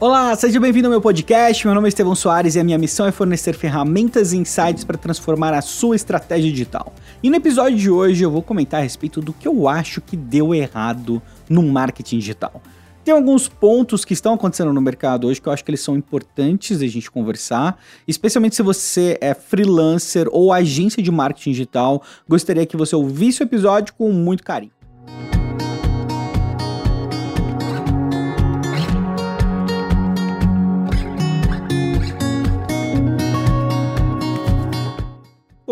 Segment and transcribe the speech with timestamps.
[0.00, 1.66] Olá, seja bem-vindo ao meu podcast.
[1.66, 4.96] Meu nome é Estevão Soares e a minha missão é fornecer ferramentas e insights para
[4.96, 6.94] transformar a sua estratégia digital.
[7.20, 10.16] E no episódio de hoje eu vou comentar a respeito do que eu acho que
[10.16, 12.62] deu errado no marketing digital.
[13.04, 15.96] Tem alguns pontos que estão acontecendo no mercado hoje que eu acho que eles são
[15.96, 17.76] importantes a gente conversar,
[18.06, 22.04] especialmente se você é freelancer ou agência de marketing digital.
[22.28, 24.70] Gostaria que você ouvisse o episódio com muito carinho.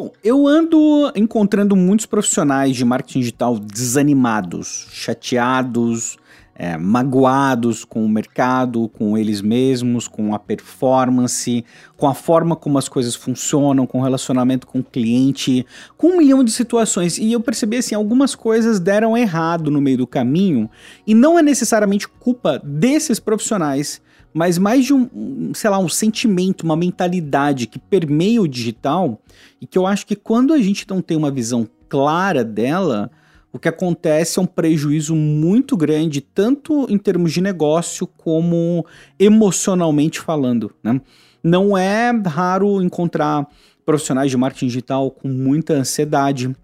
[0.07, 6.17] Bom, eu ando encontrando muitos profissionais de marketing digital desanimados, chateados,
[6.55, 11.65] é, magoados com o mercado, com eles mesmos, com a performance,
[11.97, 16.19] com a forma como as coisas funcionam, com o relacionamento com o cliente, com um
[16.19, 17.19] milhão de situações.
[17.19, 20.71] E eu percebi assim, algumas coisas deram errado no meio do caminho,
[21.05, 24.01] e não é necessariamente culpa desses profissionais
[24.37, 29.19] mas mais de um, sei lá, um sentimento, uma mentalidade que permeia o digital
[29.59, 33.11] e que eu acho que quando a gente não tem uma visão clara dela,
[33.51, 38.85] o que acontece é um prejuízo muito grande, tanto em termos de negócio como
[39.19, 40.71] emocionalmente falando.
[40.85, 41.01] Né?
[41.43, 43.49] Não é raro encontrar
[43.87, 46.55] profissionais de marketing digital com muita ansiedade,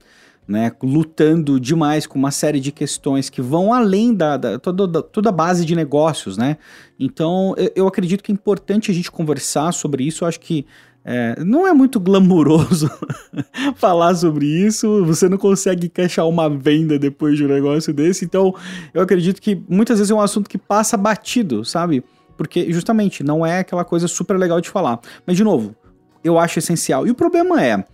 [0.46, 5.28] né, lutando demais com uma série de questões que vão além da, da toda, toda
[5.28, 6.56] a base de negócios, né?
[6.98, 10.24] Então, eu, acredito que é importante a gente conversar sobre isso.
[10.24, 10.66] Eu acho que
[11.04, 12.90] é, não é muito glamuroso
[13.76, 18.54] falar sobre isso, você não consegue encaixar uma venda depois de um negócio desse, então
[18.94, 22.04] eu acredito que muitas vezes é um assunto que passa batido, sabe?
[22.36, 25.00] Porque justamente não é aquela coisa super legal de falar.
[25.26, 25.74] Mas, de novo,
[26.22, 27.06] eu acho essencial.
[27.06, 27.84] E o problema é,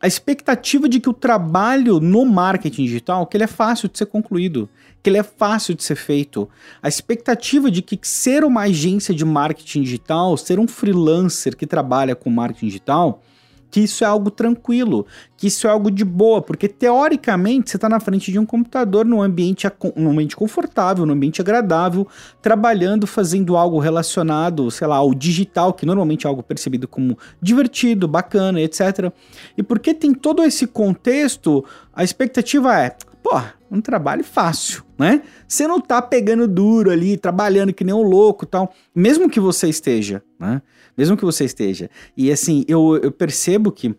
[0.00, 4.06] a expectativa de que o trabalho no marketing digital, que ele é fácil de ser
[4.06, 4.68] concluído,
[5.02, 6.48] que ele é fácil de ser feito.
[6.82, 12.14] A expectativa de que ser uma agência de marketing digital, ser um freelancer que trabalha
[12.14, 13.22] com marketing digital,
[13.70, 15.06] que isso é algo tranquilo,
[15.36, 19.04] que isso é algo de boa, porque teoricamente você está na frente de um computador
[19.04, 22.06] num ambiente, num ambiente confortável, num ambiente agradável,
[22.40, 28.08] trabalhando, fazendo algo relacionado, sei lá, ao digital, que normalmente é algo percebido como divertido,
[28.08, 29.12] bacana, etc.
[29.56, 33.40] E porque tem todo esse contexto, a expectativa é, pô,
[33.70, 35.22] um trabalho fácil, né?
[35.46, 39.68] Você não tá pegando duro ali, trabalhando que nem um louco tal, mesmo que você
[39.68, 40.62] esteja, né?
[40.98, 41.88] Mesmo que você esteja.
[42.16, 43.94] E assim, eu, eu percebo que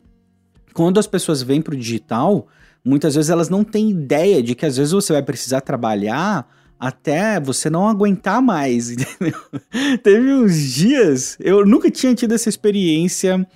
[0.73, 2.45] quando as pessoas vêm pro digital,
[2.83, 6.45] muitas vezes elas não têm ideia de que às vezes você vai precisar trabalhar
[6.77, 9.39] até você não aguentar mais, entendeu?
[10.03, 13.47] Teve uns dias, eu nunca tinha tido essa experiência.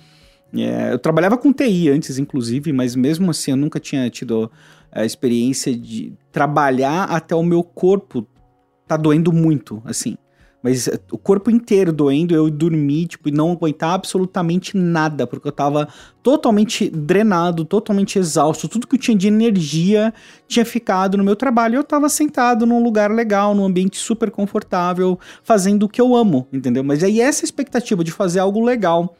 [0.54, 4.50] É, eu trabalhava com TI antes, inclusive, mas mesmo assim eu nunca tinha tido
[4.90, 8.26] a experiência de trabalhar até o meu corpo
[8.86, 10.16] tá doendo muito, assim.
[10.64, 15.46] Mas eh, o corpo inteiro doendo, eu dormi, tipo, e não aguentar absolutamente nada, porque
[15.46, 15.86] eu tava
[16.22, 20.14] totalmente drenado, totalmente exausto, tudo que eu tinha de energia
[20.48, 21.76] tinha ficado no meu trabalho.
[21.76, 26.48] Eu tava sentado num lugar legal, num ambiente super confortável, fazendo o que eu amo,
[26.50, 26.82] entendeu?
[26.82, 29.14] Mas aí essa expectativa de fazer algo legal,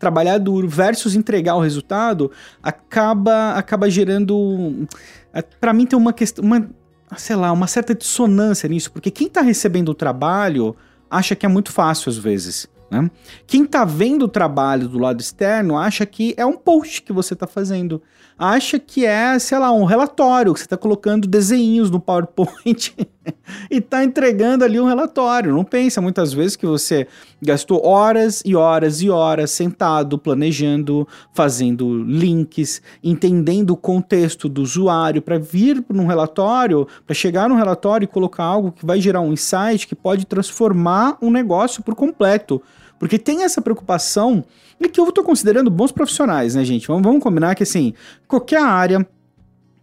[0.00, 2.28] trabalhar duro versus entregar o resultado,
[2.60, 4.88] acaba acaba gerando
[5.32, 6.68] eh, para mim tem uma questão, uma
[7.16, 10.76] sei lá, uma certa dissonância nisso, porque quem tá recebendo o trabalho
[11.10, 12.68] acha que é muito fácil às vezes.
[12.90, 13.10] Né?
[13.46, 17.34] Quem está vendo o trabalho do lado externo acha que é um post que você
[17.34, 18.02] está fazendo,
[18.38, 22.94] acha que é, sei lá, um relatório, que você está colocando desenhos no PowerPoint
[23.68, 25.52] e está entregando ali um relatório.
[25.52, 27.08] Não pensa muitas vezes que você
[27.42, 35.20] gastou horas e horas e horas sentado, planejando, fazendo links, entendendo o contexto do usuário
[35.20, 39.20] para vir para um relatório, para chegar num relatório e colocar algo que vai gerar
[39.20, 42.62] um insight que pode transformar um negócio por completo.
[42.98, 44.44] Porque tem essa preocupação
[44.80, 46.86] e que eu estou considerando bons profissionais, né, gente?
[46.86, 47.94] Vamos, vamos combinar que, assim,
[48.26, 49.06] qualquer área,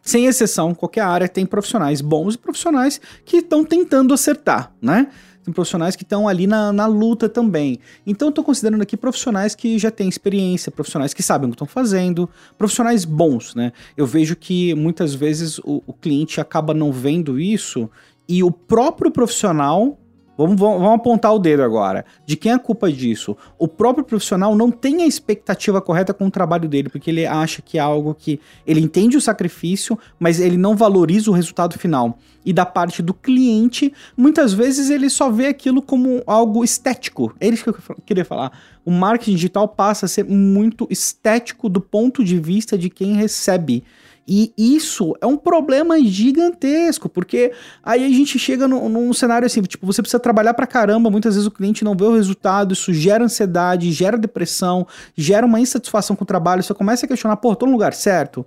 [0.02, 5.08] sem exceção, qualquer área tem profissionais bons e profissionais que estão tentando acertar, né?
[5.44, 7.80] Tem profissionais que estão ali na, na luta também.
[8.06, 11.68] Então, estou considerando aqui profissionais que já têm experiência, profissionais que sabem o que estão
[11.68, 12.28] fazendo,
[12.58, 13.72] profissionais bons, né?
[13.96, 17.90] Eu vejo que muitas vezes o, o cliente acaba não vendo isso
[18.28, 20.00] e o próprio profissional
[20.38, 22.06] Vamos, vamos, vamos, apontar o dedo agora.
[22.26, 23.38] De quem é a culpa disso?
[23.58, 27.62] O próprio profissional não tem a expectativa correta com o trabalho dele, porque ele acha
[27.62, 28.40] que é algo que.
[28.68, 32.18] Ele entende o sacrifício, mas ele não valoriza o resultado final.
[32.46, 37.34] E da parte do cliente, muitas vezes ele só vê aquilo como algo estético.
[37.40, 38.52] É isso que eu queria falar.
[38.84, 43.84] O marketing digital passa a ser muito estético do ponto de vista de quem recebe.
[44.28, 47.52] E isso é um problema gigantesco, porque
[47.84, 51.36] aí a gente chega no, num cenário assim, tipo, você precisa trabalhar pra caramba, muitas
[51.36, 56.16] vezes o cliente não vê o resultado, isso gera ansiedade, gera depressão, gera uma insatisfação
[56.16, 58.46] com o trabalho, você começa a questionar, pô, tô no lugar certo?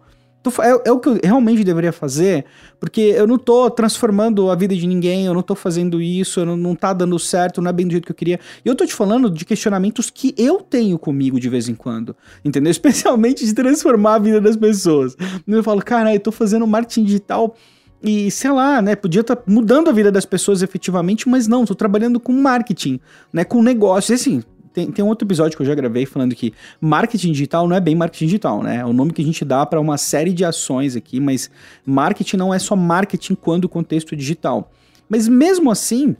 [0.60, 2.44] É, é, o que eu realmente deveria fazer,
[2.80, 6.56] porque eu não tô transformando a vida de ninguém, eu não tô fazendo isso, não,
[6.56, 8.40] não tá dando certo, não é bem do jeito que eu queria.
[8.64, 12.14] E eu tô te falando de questionamentos que eu tenho comigo de vez em quando,
[12.44, 12.70] entendeu?
[12.72, 15.16] Especialmente de transformar a vida das pessoas.
[15.46, 17.54] Eu falo, cara, eu tô fazendo marketing digital
[18.02, 21.64] e, sei lá, né, podia estar tá mudando a vida das pessoas efetivamente, mas não,
[21.64, 23.00] tô trabalhando com marketing,
[23.32, 24.12] né, com negócio.
[24.12, 24.42] E assim,
[24.78, 27.80] tem, tem um outro episódio que eu já gravei falando que marketing digital não é
[27.80, 28.76] bem marketing digital, né?
[28.76, 31.50] É o nome que a gente dá para uma série de ações aqui, mas
[31.84, 34.70] marketing não é só marketing quando contexto digital.
[35.08, 36.14] Mas mesmo assim,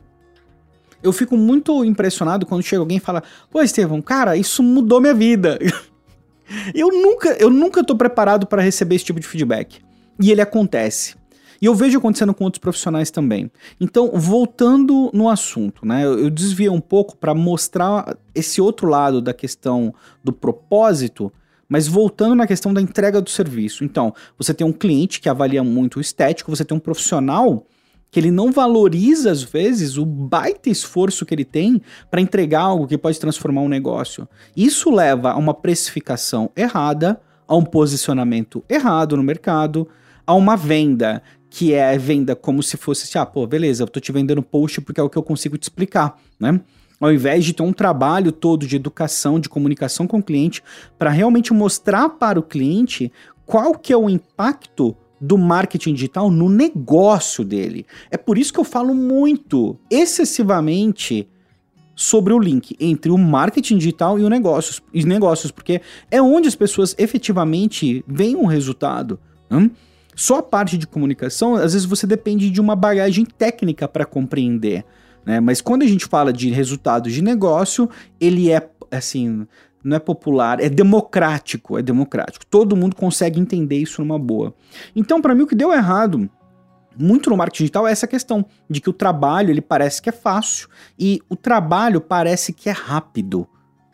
[1.01, 5.13] eu fico muito impressionado quando chega alguém e fala: Pô, Estevão, cara, isso mudou minha
[5.13, 5.57] vida.
[6.75, 9.79] eu nunca, eu nunca tô preparado para receber esse tipo de feedback.
[10.19, 11.15] E ele acontece.
[11.61, 13.51] E eu vejo acontecendo com outros profissionais também.
[13.79, 16.05] Então, voltando no assunto, né?
[16.05, 21.31] Eu, eu desviei um pouco para mostrar esse outro lado da questão do propósito,
[21.67, 23.83] mas voltando na questão da entrega do serviço.
[23.83, 27.65] Então, você tem um cliente que avalia muito o estético, você tem um profissional
[28.11, 32.87] que ele não valoriza às vezes o baita esforço que ele tem para entregar algo
[32.87, 34.27] que pode transformar um negócio.
[34.55, 39.87] Isso leva a uma precificação errada, a um posicionamento errado no mercado,
[40.25, 43.99] a uma venda que é venda como se fosse assim, ah, pô, beleza, eu tô
[43.99, 46.61] te vendendo post porque é o que eu consigo te explicar, né?
[46.99, 50.61] Ao invés de ter um trabalho todo de educação, de comunicação com o cliente,
[50.97, 53.11] para realmente mostrar para o cliente
[53.45, 57.85] qual que é o impacto do marketing digital no negócio dele.
[58.11, 61.27] É por isso que eu falo muito, excessivamente,
[61.95, 66.47] sobre o link entre o marketing digital e o negócios, os negócios, porque é onde
[66.47, 69.19] as pessoas efetivamente veem um resultado.
[69.51, 69.69] Hum?
[70.19, 74.83] Só a parte de comunicação, às vezes você depende de uma bagagem técnica para compreender.
[75.25, 75.39] Né?
[75.39, 77.89] Mas quando a gente fala de resultados de negócio,
[78.19, 79.47] ele é assim,
[79.81, 82.45] não é popular, é democrático, é democrático.
[82.45, 84.53] Todo mundo consegue entender isso numa boa.
[84.93, 86.29] Então, para mim, o que deu errado
[86.97, 90.11] muito no marketing digital é essa questão de que o trabalho ele parece que é
[90.11, 90.67] fácil
[90.99, 93.47] e o trabalho parece que é rápido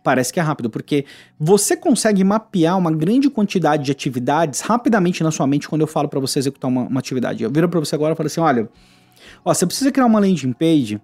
[0.06, 1.04] parece que é rápido, porque
[1.40, 6.08] você consegue mapear uma grande quantidade de atividades rapidamente na sua mente quando eu falo
[6.08, 7.44] para você executar uma, uma, atividade.
[7.44, 8.70] Eu viro para você agora e falo assim: olha,
[9.44, 11.02] ó, você precisa criar uma landing page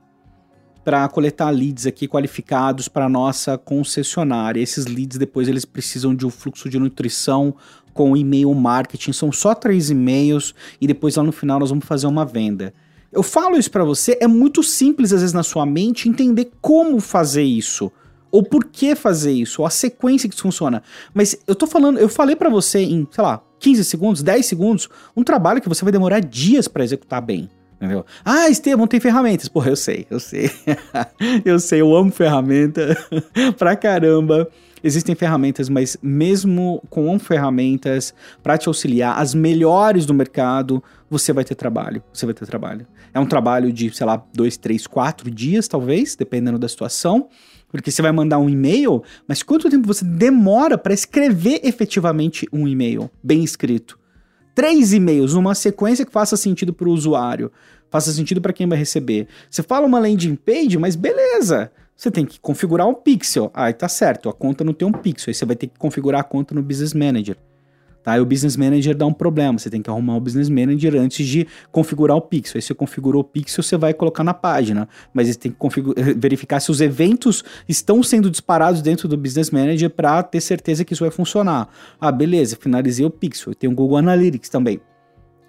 [0.83, 4.61] para coletar leads aqui qualificados para nossa concessionária.
[4.61, 7.55] Esses leads depois eles precisam de um fluxo de nutrição
[7.95, 9.13] com e-mail marketing.
[9.13, 12.71] São só três e-mails e depois lá no final nós vamos fazer uma venda.
[13.11, 16.99] Eu falo isso para você, é muito simples às vezes na sua mente entender como
[16.99, 17.91] fazer isso
[18.31, 20.81] ou por que fazer isso, ou a sequência que isso funciona.
[21.13, 24.89] Mas eu tô falando, eu falei para você em, sei lá, 15 segundos, 10 segundos,
[25.15, 27.49] um trabalho que você vai demorar dias para executar bem.
[27.75, 28.05] Entendeu?
[28.23, 29.47] Ah, Estevam, tem ferramentas.
[29.47, 30.51] Porra, eu sei, eu sei.
[31.43, 32.95] eu sei, eu amo ferramenta
[33.57, 34.47] pra caramba.
[34.83, 41.43] Existem ferramentas, mas mesmo com ferramentas para te auxiliar, as melhores do mercado, você vai
[41.43, 42.03] ter trabalho.
[42.13, 42.85] Você vai ter trabalho.
[43.13, 47.29] É um trabalho de, sei lá, dois, três, quatro dias, talvez, dependendo da situação.
[47.71, 52.67] Porque você vai mandar um e-mail, mas quanto tempo você demora para escrever efetivamente um
[52.67, 53.97] e-mail bem escrito?
[54.53, 57.51] Três e-mails numa sequência que faça sentido para o usuário,
[57.89, 59.27] faça sentido para quem vai receber.
[59.49, 61.71] Você fala uma landing page, mas beleza.
[61.95, 63.49] Você tem que configurar um pixel.
[63.53, 65.29] Aí tá certo, a conta não tem um pixel.
[65.29, 67.37] Aí você vai ter que configurar a conta no Business Manager.
[68.03, 68.17] Tá?
[68.17, 69.59] E o Business Manager dá um problema.
[69.59, 72.57] Você tem que arrumar o Business Manager antes de configurar o pixel.
[72.57, 74.89] Aí você configurou o pixel, você vai colocar na página.
[75.13, 79.89] Mas você tem que verificar se os eventos estão sendo disparados dentro do Business Manager
[79.89, 81.69] para ter certeza que isso vai funcionar.
[81.99, 83.53] Ah, beleza, finalizei o pixel.
[83.53, 84.81] Tem o Google Analytics também.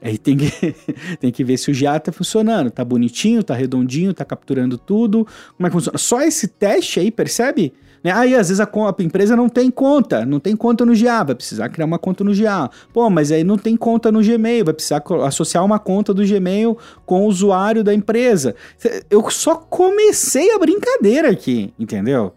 [0.03, 0.51] Aí tem que,
[1.21, 2.71] tem que ver se o GA tá funcionando.
[2.71, 5.27] Tá bonitinho, tá redondinho, tá capturando tudo.
[5.57, 5.97] Como é que funciona?
[5.97, 7.73] Só esse teste aí, percebe?
[8.03, 8.11] Né?
[8.13, 11.35] Aí às vezes a, a, empresa não tem conta, não tem conta no GA, vai
[11.35, 12.71] precisar criar uma conta no GA.
[12.93, 16.77] Pô, mas aí não tem conta no Gmail, vai precisar associar uma conta do Gmail
[17.07, 18.55] com o usuário da empresa.
[19.11, 22.33] Eu só comecei a brincadeira aqui, entendeu?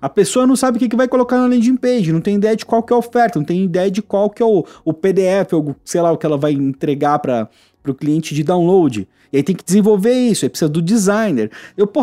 [0.00, 2.66] A pessoa não sabe o que, vai colocar na landing page, não tem ideia de
[2.66, 5.52] qual que é a oferta, não tem ideia de qual que é o, o PDF,
[5.52, 7.48] ou sei lá, o que ela vai entregar para
[7.86, 9.06] o cliente de download.
[9.32, 11.50] E aí tem que desenvolver isso, aí precisa do designer.
[11.76, 12.02] Eu, po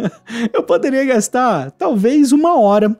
[0.52, 2.98] eu poderia gastar talvez uma hora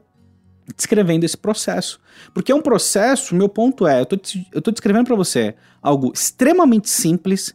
[0.77, 2.01] descrevendo esse processo.
[2.35, 4.17] Porque é um processo, meu ponto é, eu tô,
[4.53, 7.55] eu tô descrevendo para você algo extremamente simples,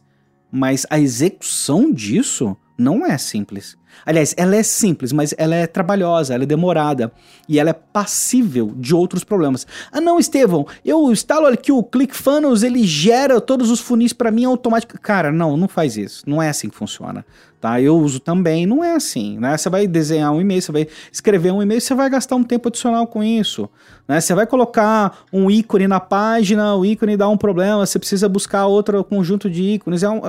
[0.50, 3.76] mas a execução disso Não é simples.
[4.04, 7.10] Aliás, ela é simples, mas ela é trabalhosa, ela é demorada
[7.48, 9.66] e ela é passível de outros problemas.
[9.90, 14.44] Ah, não, Estevão, eu instalo aqui o ClickFunnels, ele gera todos os funis para mim
[14.44, 15.00] automático.
[15.00, 16.22] Cara, não, não faz isso.
[16.26, 17.24] Não é assim que funciona.
[17.58, 17.80] Tá?
[17.80, 19.56] Eu uso também, não é assim, né?
[19.56, 22.68] Você vai desenhar um e-mail, você vai escrever um e-mail, você vai gastar um tempo
[22.68, 23.68] adicional com isso,
[24.06, 24.20] né?
[24.20, 28.66] Você vai colocar um ícone na página, o ícone dá um problema, você precisa buscar
[28.66, 30.20] outro conjunto de ícones, é um,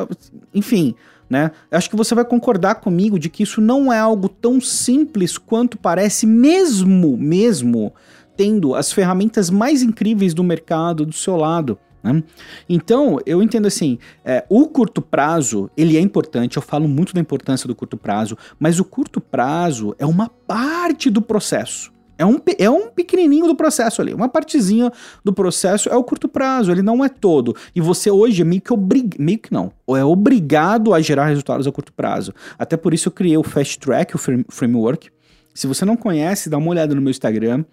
[0.54, 0.96] enfim,
[1.30, 1.52] né?
[1.72, 5.78] Acho que você vai concordar comigo de que isso não é algo tão simples quanto
[5.78, 7.94] parece, mesmo, mesmo
[8.36, 11.78] tendo as ferramentas mais incríveis do mercado do seu lado.
[12.04, 12.24] Né?
[12.70, 17.20] Então, eu entendo assim, é, o curto prazo, ele é importante, eu falo muito da
[17.20, 21.92] importância do curto prazo, mas o curto prazo é uma parte do processo.
[22.18, 24.14] É um, é um pequenininho do processo ali.
[24.14, 24.92] Uma partezinha
[25.24, 27.56] do processo é o curto prazo, ele não é todo.
[27.76, 31.68] E você hoje é meio que obrigado, meio que não, é obrigado a gerar resultados
[31.68, 32.34] a curto prazo.
[32.58, 34.20] Até por isso eu criei o Fast Track, o
[34.50, 35.10] framework.
[35.54, 37.64] Se você não conhece, dá uma olhada no meu Instagram.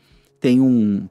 [0.40, 1.06] Tem um,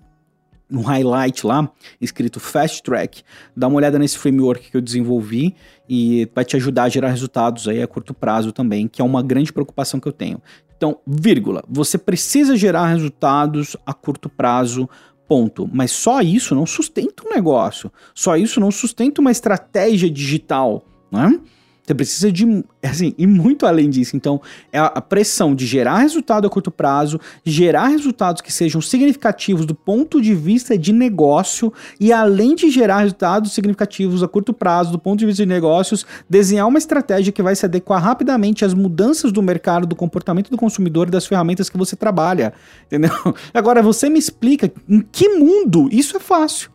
[0.72, 1.72] um highlight lá,
[2.02, 3.24] escrito Fast Track.
[3.56, 5.56] Dá uma olhada nesse framework que eu desenvolvi
[5.88, 9.22] e vai te ajudar a gerar resultados aí a curto prazo também, que é uma
[9.22, 10.42] grande preocupação que eu tenho.
[10.75, 14.89] Então, vírgula, você precisa gerar resultados a curto prazo,
[15.27, 15.70] ponto.
[15.72, 17.92] Mas só isso não sustenta um negócio.
[18.13, 21.39] Só isso não sustenta uma estratégia digital, né?
[21.86, 24.16] Você precisa de, assim, e muito além disso.
[24.16, 29.66] Então, é a pressão de gerar resultado a curto prazo, gerar resultados que sejam significativos
[29.66, 34.94] do ponto de vista de negócio, e além de gerar resultados significativos a curto prazo
[34.94, 38.74] do ponto de vista de negócios, desenhar uma estratégia que vai se adequar rapidamente às
[38.74, 42.54] mudanças do mercado, do comportamento do consumidor e das ferramentas que você trabalha.
[42.88, 43.12] Entendeu?
[43.54, 46.72] Agora, você me explica em que mundo isso é fácil.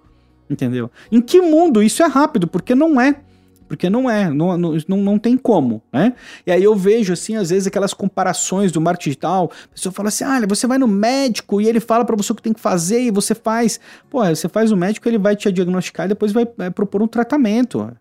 [0.50, 0.90] Entendeu?
[1.10, 2.46] Em que mundo isso é rápido?
[2.46, 3.20] Porque não é
[3.68, 6.14] porque não é, não, não, não tem como, né?
[6.46, 10.08] E aí eu vejo, assim, às vezes aquelas comparações do marketing digital, a pessoa fala
[10.08, 12.60] assim, ah, você vai no médico e ele fala para você o que tem que
[12.60, 13.78] fazer e você faz.
[14.08, 17.06] Pô, você faz o médico, ele vai te diagnosticar e depois vai é, propor um
[17.06, 17.92] tratamento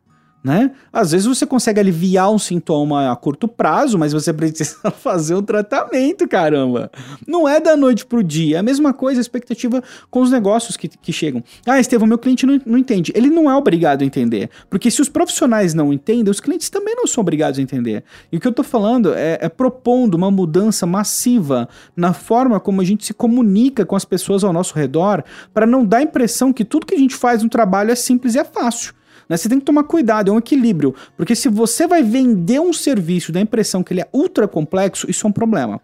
[0.44, 0.72] né?
[0.94, 5.42] Às vezes você consegue aliviar um sintoma a curto prazo, mas você precisa fazer um
[5.42, 6.92] tratamento, caramba.
[7.28, 8.58] Não é da noite pro dia.
[8.58, 11.44] É a mesma coisa, a expectativa com os negócios que, que chegam.
[11.66, 13.12] Ah, Estevam, meu cliente não, não entende.
[13.16, 14.50] Ele não é obrigado a entender.
[14.70, 18.04] Porque se os profissionais não entendem, os clientes também não são obrigados a entender.
[18.32, 22.82] E o que eu tô falando é, é propondo uma mudança massiva na forma como
[22.82, 26.54] a gente se comunica com as pessoas ao nosso redor, para não dar a impressão
[26.54, 28.97] que tudo que a gente faz no trabalho é simples e é fácil.
[29.30, 29.38] Né?
[29.38, 30.96] Você tem que tomar cuidado, é um equilíbrio.
[31.16, 35.26] Porque se você vai vender um serviço da impressão que ele é ultra complexo, isso
[35.26, 35.82] é um problema.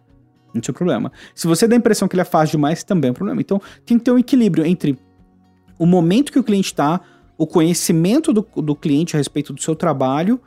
[0.53, 1.12] Isso é um problema.
[1.33, 3.41] Se você dá a impressão que ele é fácil demais, também é um problema.
[3.41, 4.97] Então tem que ter um equilíbrio entre
[5.77, 7.01] o momento que o cliente está,
[7.38, 10.39] o conhecimento do, do cliente a respeito do seu trabalho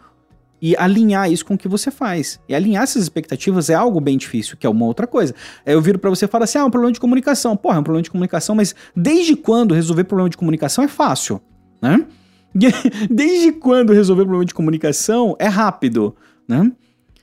[0.61, 2.41] e alinhar isso com o que você faz.
[2.49, 5.35] E alinhar essas expectativas é algo bem difícil, que é uma outra coisa.
[5.65, 7.57] Eu viro para você e falo assim: ah, é um problema de comunicação.
[7.57, 11.41] Porra, é um problema de comunicação, mas desde quando resolver problema de comunicação é fácil,
[11.83, 12.07] né?
[13.11, 16.17] Desde quando resolver problema de comunicação é rápido,
[16.49, 16.73] né?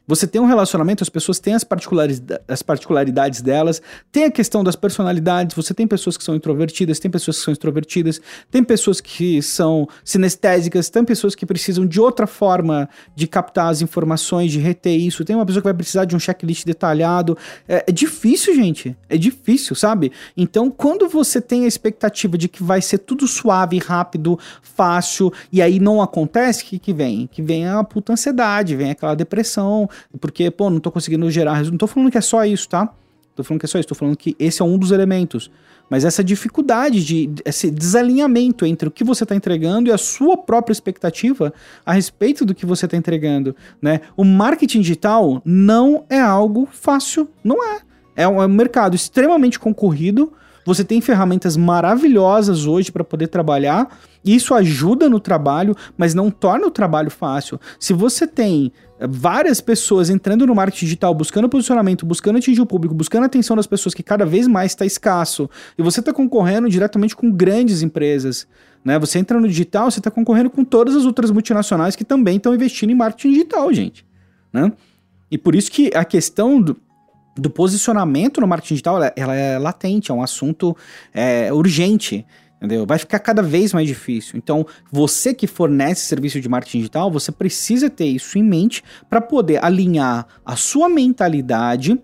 [0.05, 3.81] Você tem um relacionamento, as pessoas têm as particularidades, as particularidades delas,
[4.11, 7.53] tem a questão das personalidades, você tem pessoas que são introvertidas, tem pessoas que são
[7.53, 8.19] extrovertidas,
[8.51, 13.81] tem pessoas que são sinestésicas, tem pessoas que precisam de outra forma de captar as
[13.81, 17.37] informações, de reter isso, tem uma pessoa que vai precisar de um checklist detalhado.
[17.65, 20.11] É, é difícil, gente, é difícil, sabe?
[20.35, 25.61] Então, quando você tem a expectativa de que vai ser tudo suave, rápido, fácil, e
[25.61, 27.27] aí não acontece, o que, que vem?
[27.31, 31.73] Que vem a puta ansiedade, vem aquela depressão, porque, pô, não tô conseguindo gerar resultado.
[31.73, 32.93] Não tô falando que é só isso, tá?
[33.35, 35.49] Tô falando que é só isso, tô falando que esse é um dos elementos.
[35.89, 40.37] Mas essa dificuldade de esse desalinhamento entre o que você está entregando e a sua
[40.37, 41.53] própria expectativa
[41.85, 44.01] a respeito do que você está entregando, né?
[44.15, 47.81] O marketing digital não é algo fácil, não é.
[48.15, 50.31] É um, é um mercado extremamente concorrido.
[50.65, 53.99] Você tem ferramentas maravilhosas hoje para poder trabalhar.
[54.23, 57.59] Isso ajuda no trabalho, mas não torna o trabalho fácil.
[57.79, 58.71] Se você tem
[59.07, 63.55] várias pessoas entrando no marketing digital, buscando posicionamento, buscando atingir o público, buscando a atenção
[63.55, 67.81] das pessoas que cada vez mais está escasso, e você está concorrendo diretamente com grandes
[67.81, 68.47] empresas.
[68.83, 68.97] Né?
[68.99, 72.53] Você entra no digital, você está concorrendo com todas as outras multinacionais que também estão
[72.53, 74.05] investindo em marketing digital, gente.
[74.51, 74.71] Né?
[75.29, 76.77] E por isso que a questão do,
[77.35, 80.75] do posicionamento no marketing digital ela, ela é latente, é um assunto
[81.13, 82.25] é, urgente
[82.63, 82.85] entendeu?
[82.85, 84.37] Vai ficar cada vez mais difícil.
[84.37, 89.19] Então, você que fornece serviço de marketing digital, você precisa ter isso em mente para
[89.19, 91.99] poder alinhar a sua mentalidade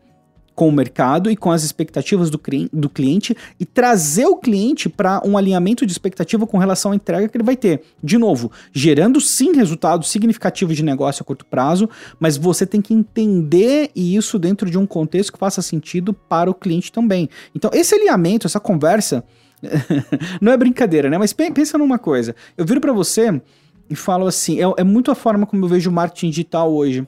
[0.54, 2.42] com o mercado e com as expectativas do,
[2.74, 7.30] do cliente e trazer o cliente para um alinhamento de expectativa com relação à entrega
[7.30, 7.82] que ele vai ter.
[8.04, 11.90] De novo, gerando sim resultados significativos de negócio a curto prazo,
[12.20, 16.54] mas você tem que entender isso dentro de um contexto que faça sentido para o
[16.54, 17.30] cliente também.
[17.56, 19.24] Então, esse alinhamento, essa conversa,
[20.42, 21.18] não é brincadeira, né?
[21.18, 22.36] Mas pensa numa coisa.
[22.58, 23.42] Eu viro para você
[23.90, 27.08] e falo assim: é, é muito a forma como eu vejo o marketing digital hoje.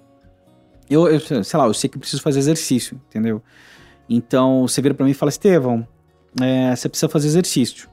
[0.90, 3.42] Eu, eu, sei lá, eu sei que preciso fazer exercício, entendeu?
[4.10, 5.88] Então você vira para mim e fala: Estevão,
[6.42, 7.90] é, você precisa fazer exercício.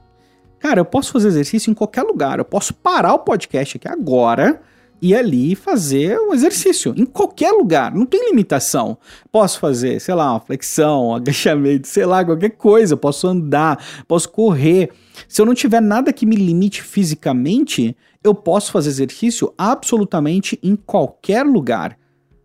[0.59, 2.39] Cara, eu posso fazer exercício em qualquer lugar.
[2.39, 4.61] Eu posso parar o podcast aqui agora
[5.01, 8.97] ir ali fazer um exercício em qualquer lugar, não tem limitação.
[9.31, 14.29] Posso fazer, sei lá, uma flexão, um agachamento, sei lá, qualquer coisa, posso andar, posso
[14.29, 14.91] correr.
[15.27, 20.75] Se eu não tiver nada que me limite fisicamente, eu posso fazer exercício absolutamente em
[20.75, 21.97] qualquer lugar.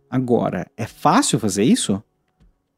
[0.09, 2.03] Agora, é fácil fazer isso?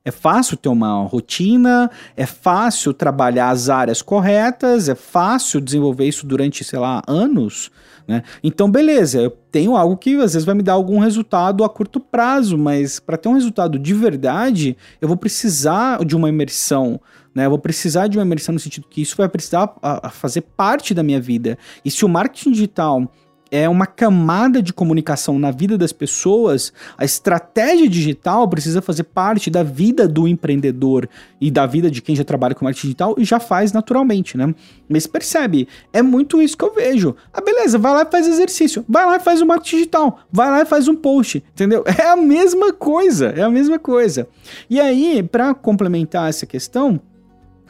[0.07, 6.25] É fácil ter uma rotina, é fácil trabalhar as áreas corretas, é fácil desenvolver isso
[6.25, 7.73] durante, sei lá, anos.
[8.07, 8.23] Né?
[8.41, 11.99] Então, beleza, eu tenho algo que às vezes vai me dar algum resultado a curto
[11.99, 17.01] prazo, mas para ter um resultado de verdade, eu vou precisar de uma imersão.
[17.35, 17.47] Né?
[17.47, 20.43] Eu vou precisar de uma imersão no sentido que isso vai precisar a, a fazer
[20.43, 21.59] parte da minha vida.
[21.85, 23.11] E se o marketing digital
[23.51, 29.51] é uma camada de comunicação na vida das pessoas, a estratégia digital precisa fazer parte
[29.51, 31.09] da vida do empreendedor
[31.41, 34.55] e da vida de quem já trabalha com marketing digital e já faz naturalmente, né?
[34.89, 37.15] Mas percebe, é muito isso que eu vejo.
[37.33, 40.51] Ah, beleza, vai lá e faz exercício, vai lá e faz o marketing digital, vai
[40.51, 41.85] lá e faz um post, entendeu?
[41.97, 44.29] É a mesma coisa, é a mesma coisa.
[44.69, 47.01] E aí, para complementar essa questão,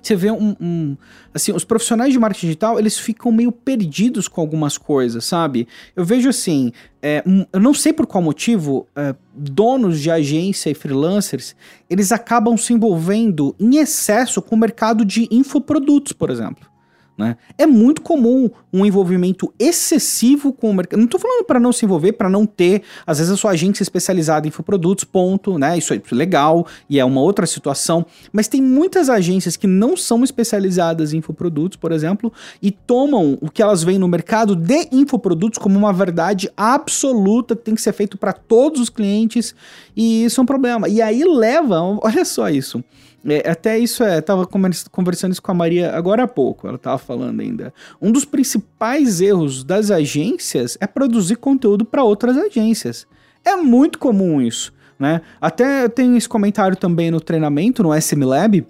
[0.03, 0.97] você vê um, um,
[1.35, 5.69] Assim, os profissionais de marketing digital, eles ficam meio perdidos com algumas coisas, sabe?
[5.95, 6.73] Eu vejo assim.
[7.03, 11.55] É, um, eu não sei por qual motivo, é, donos de agência e freelancers,
[11.91, 16.67] eles acabam se envolvendo em excesso com o mercado de infoprodutos, por exemplo.
[17.17, 17.37] Né?
[17.57, 20.99] É muito comum um envolvimento excessivo com o mercado.
[20.99, 23.83] Não estou falando para não se envolver, para não ter, às vezes, a sua agência
[23.83, 25.79] especializada em infoprodutos, ponto, né?
[25.79, 28.05] Isso é legal e é uma outra situação.
[28.33, 32.33] Mas tem muitas agências que não são especializadas em infoprodutos, por exemplo,
[32.63, 37.63] e tomam o que elas veem no mercado de infoprodutos como uma verdade absoluta que
[37.63, 39.55] tem que ser feito para todos os clientes,
[39.97, 40.89] e isso é um problema.
[40.89, 42.85] E aí leva, olha só isso.
[43.29, 46.99] É, até isso é, tava conversando isso com a Maria agora há pouco, ela tava
[47.07, 47.73] falando ainda.
[48.01, 53.07] Um dos principais erros das agências é produzir conteúdo para outras agências.
[53.45, 55.21] É muito comum isso, né?
[55.41, 58.67] Até tem esse comentário também no treinamento, no SM Lab,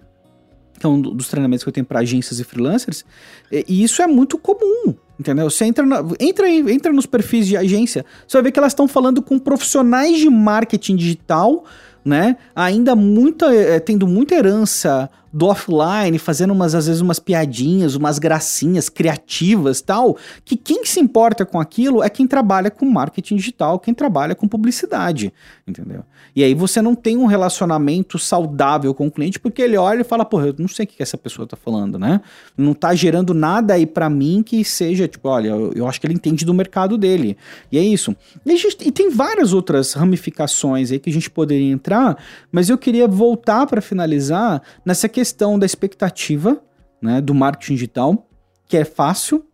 [0.79, 3.05] que é um dos treinamentos que eu tenho para agências e freelancers,
[3.51, 5.49] e isso é muito comum, entendeu?
[5.49, 8.87] Você entra, na, entra, entra nos perfis de agência, você vai ver que elas estão
[8.87, 11.65] falando com profissionais de marketing digital
[12.07, 12.37] né?
[12.55, 18.19] Ainda muita, é, tendo muita herança do offline, fazendo umas, às vezes, umas piadinhas, umas
[18.19, 23.79] gracinhas criativas tal, que quem se importa com aquilo é quem trabalha com marketing digital,
[23.79, 25.31] quem trabalha com publicidade,
[25.69, 26.05] entendeu?
[26.35, 30.05] E aí você não tem um relacionamento saudável com o cliente, porque ele olha e
[30.05, 32.23] fala, porra, eu não sei o que essa pessoa tá falando, né?
[32.57, 36.07] Não tá gerando nada aí para mim que seja, tipo, olha, eu, eu, acho que
[36.07, 37.37] ele entende do mercado dele.
[37.71, 38.17] E é isso.
[38.45, 42.17] E, gente, e tem várias outras ramificações aí que a gente poderia entrar,
[42.51, 45.26] mas eu queria voltar para finalizar nessa questão
[45.59, 46.63] da expectativa
[47.01, 48.27] né, do marketing digital,
[48.67, 49.45] que é fácil,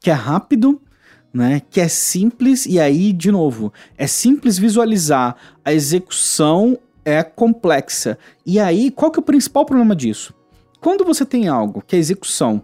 [0.00, 0.80] que é rápido,
[1.32, 8.18] né, que é simples, e aí, de novo, é simples visualizar, a execução é complexa.
[8.44, 10.34] E aí, qual que é o principal problema disso?
[10.80, 12.62] Quando você tem algo que a execução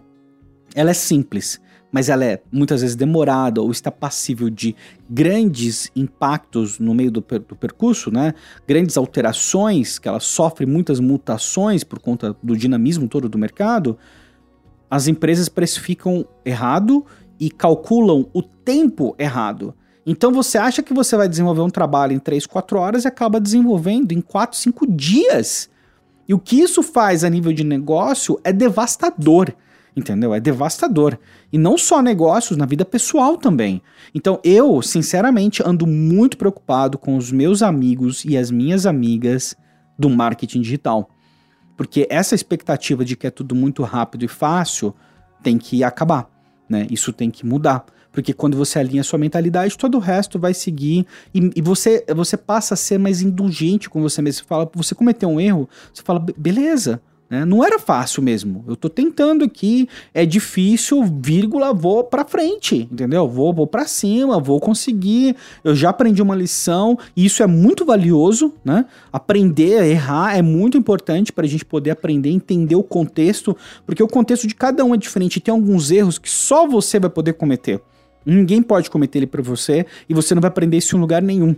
[0.75, 1.61] ela é simples,
[1.93, 4.75] mas ela é muitas vezes demorada ou está passível de
[5.09, 8.33] grandes impactos no meio do, per do percurso, né?
[8.67, 13.99] Grandes alterações, que ela sofre muitas mutações por conta do dinamismo todo do mercado,
[14.91, 17.05] as empresas precificam errado
[17.39, 19.75] e calculam o tempo errado.
[20.07, 23.39] Então você acha que você vai desenvolver um trabalho em 3, 4 horas e acaba
[23.39, 25.69] desenvolvendo em 4, 5 dias.
[26.27, 29.55] E o que isso faz a nível de negócio é devastador
[29.97, 30.35] entendeu?
[30.35, 31.19] É devastador.
[31.53, 33.83] E não só negócios, na vida pessoal também.
[34.15, 39.55] Então eu, sinceramente, ando muito preocupado com os meus amigos e as minhas amigas
[39.99, 41.11] do marketing digital.
[41.77, 44.95] Porque essa expectativa de que é tudo muito rápido e fácil
[45.43, 46.31] tem que acabar,
[46.69, 46.87] né?
[46.91, 47.85] Isso tem que mudar.
[48.13, 52.37] Porque quando você alinha sua mentalidade, todo o resto vai seguir e, e você, você
[52.37, 54.43] passa a ser mais indulgente com você mesmo.
[54.43, 57.01] Você fala, você cometeu um erro, você fala, beleza,
[57.33, 57.47] Né?
[57.47, 58.63] Não era fácil mesmo.
[58.69, 63.27] Eu tô tentando aqui, é difícil, vírgula, vou para frente, entendeu?
[63.27, 65.35] Vou, vou para cima, vou conseguir.
[65.65, 68.85] Eu já aprendi uma lição e isso é muito valioso, né?
[69.11, 74.09] Aprender, errar é muito importante para a gente poder aprender, entender o contexto, porque o
[74.09, 75.41] contexto de cada um é diferente.
[75.41, 77.81] Tem alguns erros que só você vai poder cometer.
[78.27, 81.57] Ninguém pode cometer ele para você e você não vai aprender isso em lugar nenhum.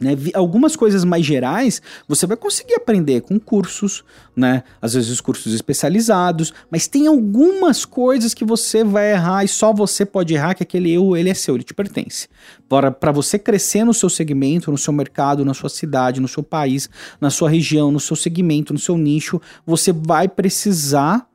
[0.00, 0.16] Né?
[0.34, 4.04] Algumas coisas mais gerais você vai conseguir aprender com cursos,
[4.34, 4.64] né?
[4.82, 10.04] Às vezes cursos especializados, mas tem algumas coisas que você vai errar e só você
[10.04, 12.28] pode errar, que aquele erro ele é seu, ele te pertence.
[12.68, 16.90] Para você crescer no seu segmento, no seu mercado, na sua cidade, no seu país,
[17.20, 21.28] na sua região, no seu segmento, no seu nicho, você vai precisar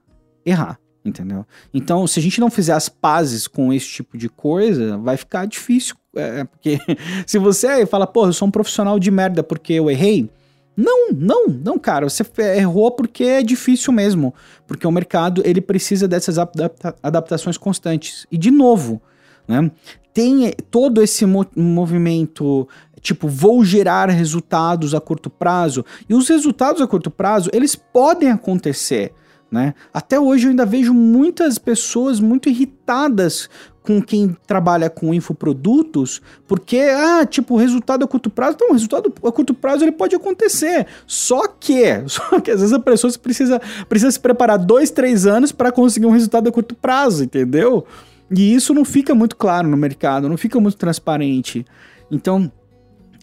[0.45, 1.45] errar entendeu?
[1.73, 5.45] Então, se a gente não fizer as pazes com esse tipo de coisa, vai ficar
[5.45, 6.79] difícil é, porque
[7.25, 10.29] se você fala, pô, eu sou um profissional de merda porque eu errei.
[10.75, 12.07] Não, não, não, cara.
[12.07, 12.23] Você
[12.57, 14.33] errou porque é difícil mesmo.
[14.65, 18.25] Porque o mercado ele precisa dessas adapta adaptações constantes.
[18.31, 19.01] E de novo,
[19.47, 19.69] né?
[20.13, 22.67] Tem todo esse mo movimento
[23.01, 25.85] tipo, vou gerar resultados a curto prazo.
[26.07, 29.13] E os resultados a curto prazo, eles podem acontecer.
[29.51, 29.73] Né?
[29.91, 33.49] Até hoje eu ainda vejo muitas pessoas muito irritadas
[33.81, 38.73] com quem trabalha com infoprodutos, porque, ah, tipo, o resultado a curto prazo, então o
[38.73, 43.12] resultado a curto prazo ele pode acontecer, só que, só que às vezes a pessoa
[43.13, 47.83] precisa, precisa se preparar dois, três anos para conseguir um resultado a curto prazo, entendeu?
[48.29, 51.65] E isso não fica muito claro no mercado, não fica muito transparente.
[52.12, 52.51] Então,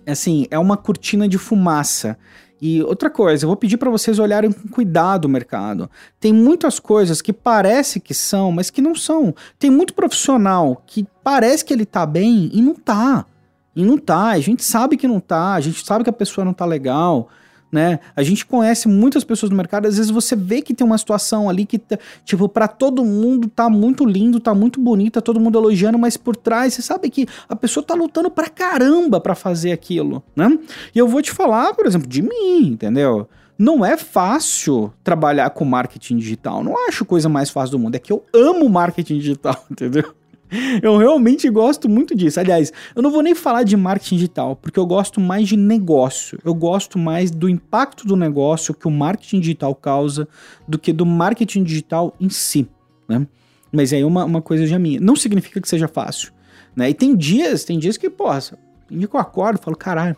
[0.05, 2.19] assim, é uma cortina de fumaça.
[2.61, 5.91] E outra coisa, eu vou pedir para vocês olharem com cuidado o mercado.
[6.19, 9.35] Tem muitas coisas que parece que são, mas que não são.
[9.59, 13.27] Tem muito profissional que parece que ele tá bem e não tá.
[13.75, 14.29] E não tá.
[14.29, 17.29] A gente sabe que não tá, a gente sabe que a pessoa não tá legal
[17.77, 18.01] né?
[18.17, 21.47] A gente conhece muitas pessoas no mercado, às vezes você vê que tem uma situação
[21.47, 25.59] ali que, tá, tipo, para todo mundo tá muito lindo, tá muito bonita, todo mundo
[25.59, 29.73] elogiando, mas por trás você sabe que a pessoa tá lutando pra caramba para fazer
[29.73, 30.59] aquilo, né?
[30.95, 33.29] E eu vou te falar, por exemplo, de mim, entendeu?
[33.59, 36.65] Não é fácil trabalhar com marketing digital.
[36.65, 37.95] Não acho coisa mais fácil do mundo.
[37.95, 40.15] É que eu amo marketing digital, entendeu?
[40.83, 42.39] Eu realmente gosto muito disso.
[42.39, 46.39] Aliás, eu não vou nem falar de marketing digital, porque eu gosto mais de negócio.
[46.45, 50.29] Eu gosto mais do impacto do negócio que o marketing digital causa
[50.67, 52.69] do que do marketing digital em si,
[53.09, 53.27] né?
[53.73, 55.01] Mas aí é uma, uma coisa já minha.
[55.01, 56.33] Não significa que seja fácil,
[56.75, 56.91] né?
[56.91, 58.41] E tem dias, tem dias que, porra,
[58.89, 60.17] tem dia que eu acordo e falo, caralho,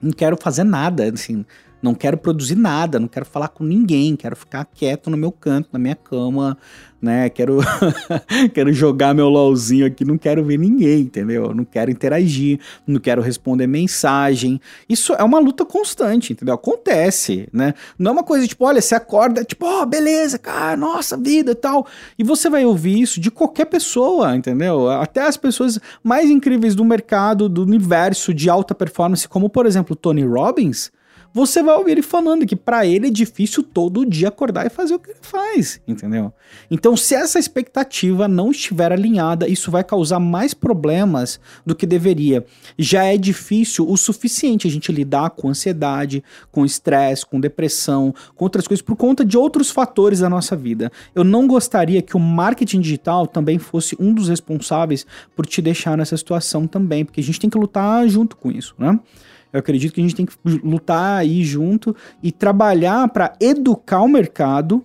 [0.00, 1.44] não quero fazer nada, assim,
[1.82, 5.68] não quero produzir nada, não quero falar com ninguém, quero ficar quieto no meu canto,
[5.72, 6.56] na minha cama,
[7.00, 7.28] né?
[7.28, 7.58] Quero,
[8.54, 11.52] quero jogar meu LOLzinho aqui, não quero ver ninguém, entendeu?
[11.52, 14.60] Não quero interagir, não quero responder mensagem.
[14.88, 16.54] Isso é uma luta constante, entendeu?
[16.54, 17.74] Acontece, né?
[17.98, 21.50] Não é uma coisa tipo, olha, você acorda, tipo, ó, oh, beleza, cara, nossa vida
[21.50, 21.84] e tal.
[22.16, 24.88] E você vai ouvir isso de qualquer pessoa, entendeu?
[24.88, 29.96] Até as pessoas mais incríveis do mercado, do universo de alta performance, como por exemplo
[29.96, 30.92] Tony Robbins
[31.32, 34.94] você vai ouvir ele falando que para ele é difícil todo dia acordar e fazer
[34.94, 36.32] o que ele faz, entendeu?
[36.70, 42.44] Então, se essa expectativa não estiver alinhada, isso vai causar mais problemas do que deveria.
[42.78, 48.44] Já é difícil o suficiente a gente lidar com ansiedade, com estresse, com depressão, com
[48.44, 50.92] outras coisas por conta de outros fatores da nossa vida.
[51.14, 55.96] Eu não gostaria que o marketing digital também fosse um dos responsáveis por te deixar
[55.96, 58.98] nessa situação também, porque a gente tem que lutar junto com isso, né?
[59.52, 60.34] Eu acredito que a gente tem que
[60.64, 64.82] lutar aí junto e trabalhar para educar o mercado,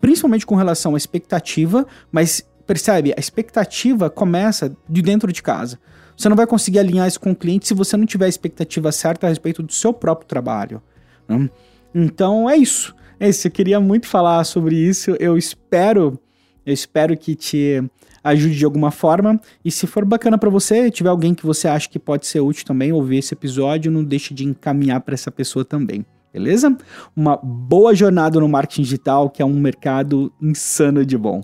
[0.00, 5.78] principalmente com relação à expectativa, mas percebe, a expectativa começa de dentro de casa.
[6.16, 8.90] Você não vai conseguir alinhar isso com o cliente se você não tiver a expectativa
[8.90, 10.82] certa a respeito do seu próprio trabalho.
[11.28, 11.50] Né?
[11.94, 12.94] Então é isso.
[13.20, 13.46] É isso.
[13.46, 15.16] Eu queria muito falar sobre isso.
[15.20, 16.18] Eu espero,
[16.66, 17.82] eu espero que te
[18.22, 19.40] ajude de alguma forma.
[19.64, 22.66] E se for bacana para você, tiver alguém que você acha que pode ser útil
[22.66, 26.04] também ouvir esse episódio, não deixe de encaminhar para essa pessoa também.
[26.32, 26.76] Beleza?
[27.14, 31.40] Uma boa jornada no marketing digital, que é um mercado insano de bom.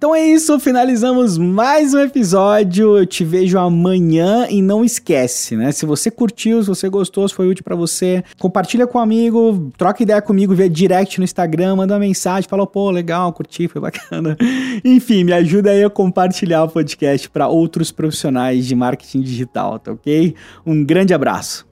[0.00, 2.96] Então é isso, finalizamos mais um episódio.
[2.96, 5.72] Eu te vejo amanhã e não esquece, né?
[5.72, 9.70] Se você curtiu, se você gostou, se foi útil para você, compartilha com um amigo,
[9.76, 13.78] troca ideia comigo via direct no Instagram, manda uma mensagem, fala, pô, legal, curti, foi
[13.78, 14.38] bacana.
[14.82, 19.92] Enfim, me ajuda aí a compartilhar o podcast para outros profissionais de marketing digital, tá
[19.92, 20.34] ok?
[20.64, 21.69] Um grande abraço.